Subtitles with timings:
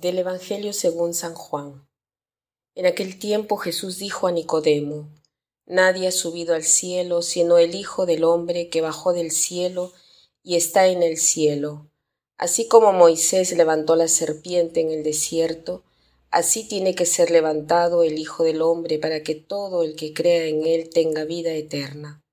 [0.00, 1.86] Del Evangelio según San Juan.
[2.74, 5.10] En aquel tiempo Jesús dijo a Nicodemo,
[5.66, 9.92] Nadie ha subido al cielo sino el Hijo del hombre que bajó del cielo
[10.42, 11.90] y está en el cielo.
[12.38, 15.82] Así como Moisés levantó la serpiente en el desierto,
[16.30, 20.46] así tiene que ser levantado el Hijo del hombre para que todo el que crea
[20.46, 22.24] en él tenga vida eterna.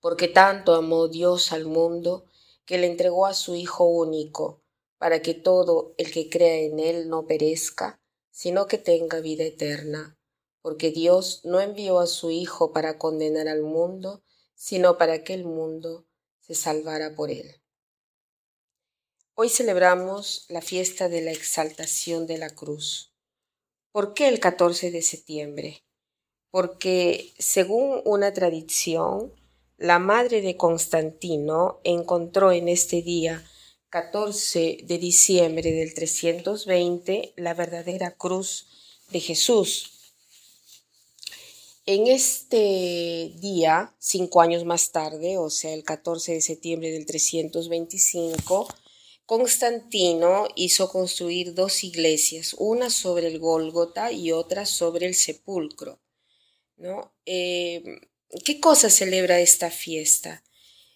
[0.00, 2.24] Porque tanto amó Dios al mundo
[2.64, 4.61] que le entregó a su Hijo único,
[5.02, 10.16] para que todo el que crea en él no perezca, sino que tenga vida eterna
[10.62, 14.22] porque Dios no envió a su Hijo para condenar al mundo,
[14.54, 16.06] sino para que el mundo
[16.40, 17.60] se salvara por él.
[19.34, 23.12] Hoy celebramos la fiesta de la exaltación de la cruz.
[23.90, 25.84] ¿Por qué el 14 de septiembre?
[26.50, 29.34] Porque, según una tradición,
[29.78, 33.44] la madre de Constantino encontró en este día
[33.92, 38.66] 14 de diciembre del 320 la verdadera cruz
[39.10, 39.92] de Jesús,
[41.84, 48.66] en este día, cinco años más tarde, o sea, el 14 de septiembre del 325,
[49.26, 56.00] Constantino hizo construir dos iglesias, una sobre el Gólgota y otra sobre el sepulcro.
[56.78, 57.12] ¿no?
[57.26, 57.82] Eh,
[58.42, 60.42] ¿Qué cosa celebra esta fiesta?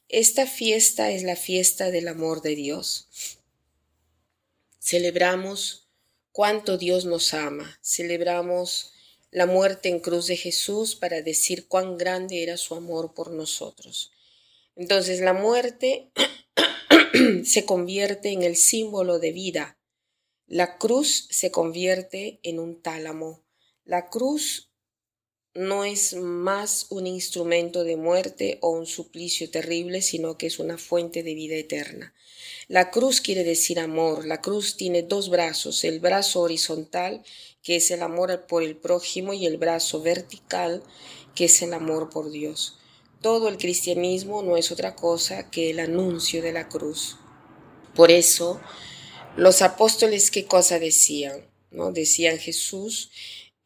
[0.08, 3.08] Esta fiesta es la fiesta del amor de Dios.
[4.78, 5.88] Celebramos
[6.30, 8.92] cuánto Dios nos ama, celebramos
[9.32, 14.12] la muerte en cruz de Jesús para decir cuán grande era su amor por nosotros.
[14.77, 16.12] Entonces la muerte
[17.44, 19.77] se convierte en el símbolo de vida.
[20.46, 23.42] La cruz se convierte en un tálamo.
[23.84, 24.66] La cruz
[25.56, 30.77] no es más un instrumento de muerte o un suplicio terrible, sino que es una
[30.77, 32.14] fuente de vida eterna.
[32.68, 34.27] La cruz quiere decir amor.
[34.27, 37.22] La cruz tiene dos brazos, el brazo horizontal,
[37.62, 40.83] que es el amor por el prójimo, y el brazo vertical,
[41.34, 42.78] que es el amor por Dios.
[43.22, 47.16] Todo el cristianismo no es otra cosa que el anuncio de la cruz.
[47.95, 48.61] Por eso,
[49.36, 51.46] los apóstoles, ¿qué cosa decían?
[51.70, 51.92] ¿No?
[51.92, 53.11] Decían Jesús,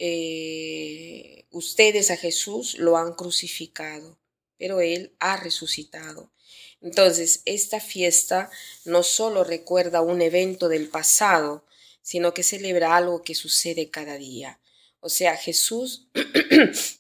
[0.03, 4.19] eh, ustedes a Jesús lo han crucificado,
[4.57, 6.33] pero Él ha resucitado.
[6.81, 8.51] Entonces, esta fiesta
[8.87, 11.67] no solo recuerda un evento del pasado,
[12.01, 14.59] sino que celebra algo que sucede cada día.
[15.01, 16.09] O sea, Jesús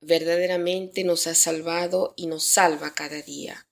[0.00, 3.68] verdaderamente nos ha salvado y nos salva cada día.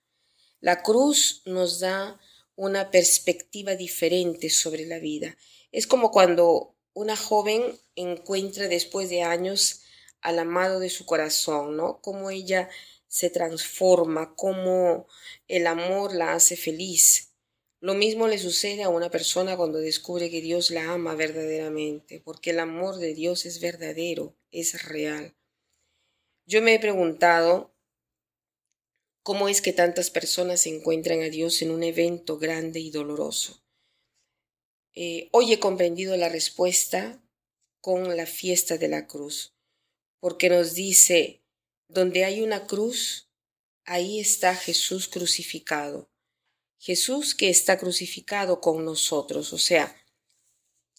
[0.61, 2.21] La cruz nos da
[2.55, 5.37] una perspectiva diferente sobre la vida.
[5.73, 9.83] Es como cuando una joven encuentra después de años
[10.21, 12.01] al amado de su corazón, ¿no?
[12.01, 12.71] Como ella
[13.09, 15.07] se transforma, cómo
[15.47, 17.33] el amor la hace feliz.
[17.81, 22.51] Lo mismo le sucede a una persona cuando descubre que Dios la ama verdaderamente, porque
[22.51, 25.37] el amor de Dios es verdadero, es real.
[26.47, 27.75] Yo me he preguntado
[29.23, 33.64] cómo es que tantas personas encuentran a Dios en un evento grande y doloroso.
[34.95, 37.21] Eh, hoy he comprendido la respuesta
[37.81, 39.55] con la fiesta de la cruz,
[40.21, 41.43] porque nos dice,
[41.89, 43.29] donde hay una cruz,
[43.85, 46.11] ahí está Jesús crucificado.
[46.79, 49.53] Jesús que está crucificado con nosotros.
[49.53, 49.97] O sea,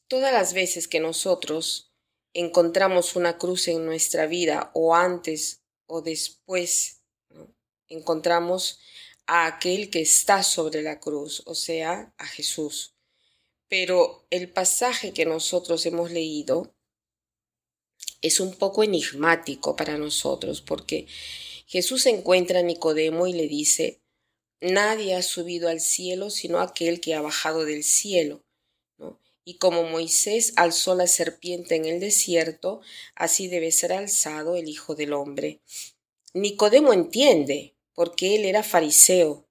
[0.07, 1.91] todas las veces que nosotros
[2.33, 7.03] encontramos una cruz en nuestra vida o antes o después,
[7.87, 8.79] encontramos
[9.27, 12.94] a aquel que está sobre la cruz, o sea, a Jesús.
[13.77, 16.73] Pero el pasaje que nosotros hemos leído
[18.21, 21.07] es un poco enigmático para nosotros, porque
[21.67, 23.99] Jesús encuentra a Nicodemo y le dice,
[24.61, 28.45] Nadie ha subido al cielo sino aquel que ha bajado del cielo.
[29.43, 32.79] Y como Moisés alzó la serpiente en el desierto,
[33.13, 35.59] así debe ser alzado el Hijo del Hombre.
[36.33, 39.49] Nicodemo entiende, porque él era fariseo,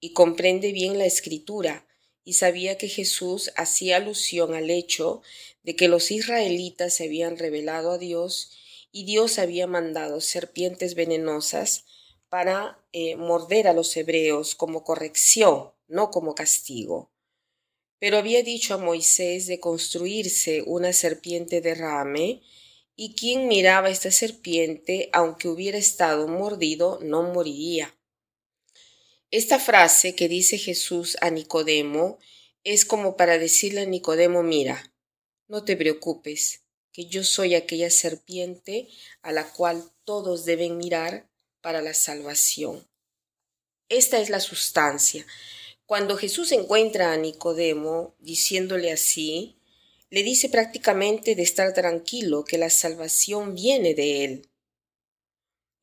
[0.00, 1.86] y comprende bien la escritura,
[2.24, 5.22] y sabía que Jesús hacía alusión al hecho
[5.62, 8.50] de que los israelitas se habían revelado a Dios
[8.92, 11.84] y Dios había mandado serpientes venenosas
[12.28, 17.10] para eh, morder a los hebreos como corrección, no como castigo.
[17.98, 22.42] Pero había dicho a Moisés de construirse una serpiente de rame,
[22.96, 27.94] y quien miraba esta serpiente, aunque hubiera estado mordido, no moriría.
[29.36, 32.20] Esta frase que dice Jesús a Nicodemo
[32.62, 34.94] es como para decirle a Nicodemo, mira,
[35.48, 38.86] no te preocupes, que yo soy aquella serpiente
[39.22, 41.28] a la cual todos deben mirar
[41.62, 42.86] para la salvación.
[43.88, 45.26] Esta es la sustancia.
[45.84, 49.58] Cuando Jesús encuentra a Nicodemo diciéndole así,
[50.10, 54.48] le dice prácticamente de estar tranquilo, que la salvación viene de él.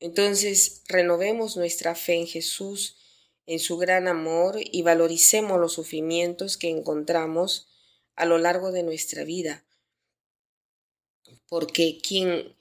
[0.00, 2.96] Entonces, renovemos nuestra fe en Jesús,
[3.52, 7.68] en su gran amor y valoricemos los sufrimientos que encontramos
[8.14, 9.66] a lo largo de nuestra vida.
[11.50, 12.56] Porque ¿quién,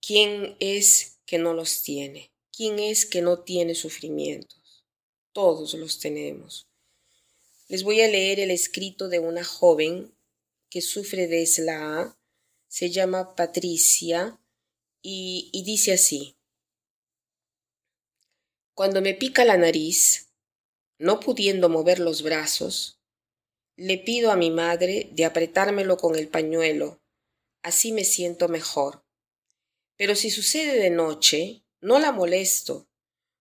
[0.00, 2.30] quién es que no los tiene?
[2.52, 4.84] ¿Quién es que no tiene sufrimientos?
[5.32, 6.68] Todos los tenemos.
[7.66, 10.14] Les voy a leer el escrito de una joven
[10.68, 12.16] que sufre de SLA,
[12.68, 14.40] se llama Patricia
[15.02, 16.36] y, y dice así.
[18.80, 20.30] Cuando me pica la nariz,
[20.98, 22.98] no pudiendo mover los brazos,
[23.76, 26.98] le pido a mi madre de apretármelo con el pañuelo,
[27.62, 29.04] así me siento mejor.
[29.98, 32.88] Pero si sucede de noche, no la molesto,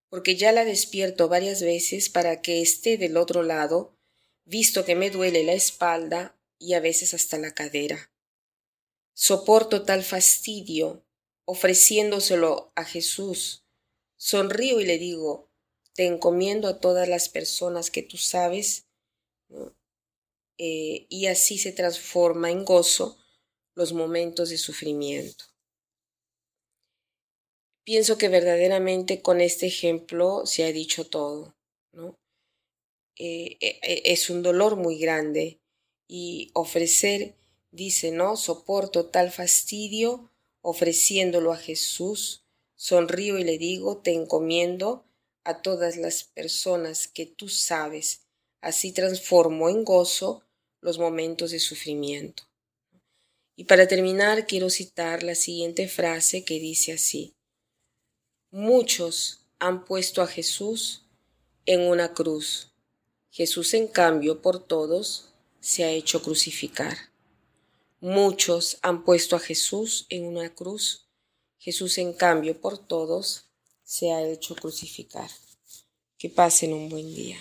[0.10, 3.98] porque ya la despierto varias veces para que esté del otro lado
[4.44, 8.12] visto que me duele la espalda y a veces hasta la cadera.
[9.14, 11.06] Soporto tal fastidio,
[11.46, 13.64] ofreciéndoselo a Jesús.
[14.20, 15.50] Sonrío y le digo,
[15.94, 18.86] te encomiendo a todas las personas que tú sabes,
[20.58, 23.18] eh, y así se transforma en gozo
[23.76, 25.46] los momentos de sufrimiento.
[27.86, 31.56] Pienso que verdaderamente con este ejemplo se ha dicho todo,
[31.94, 32.20] ¿no?
[33.16, 35.60] Eh, eh, eh, es un dolor muy grande
[36.08, 37.36] y ofrecer,
[37.72, 38.38] dice, ¿no?
[38.38, 40.30] Soporto tal fastidio
[40.62, 42.46] ofreciéndolo a Jesús,
[42.80, 45.04] sonrío y le digo, te encomiendo
[45.44, 48.22] a todas las personas que tú sabes,
[48.62, 50.44] así transformo en gozo
[50.80, 52.44] los momentos de sufrimiento.
[53.56, 57.36] Y para terminar, quiero citar la siguiente frase que dice así,
[58.52, 61.04] muchos han puesto a Jesús
[61.66, 62.70] en una cruz
[63.32, 65.30] Jesús, en cambio, por todos,
[65.60, 66.98] se ha hecho crucificar.
[68.02, 71.09] Muchos han puesto a Jesús en una cruz.
[71.60, 73.50] Jesús, en cambio, por todos,
[73.84, 75.30] se ha hecho crucificar.
[76.18, 77.38] Que pasen un buen día.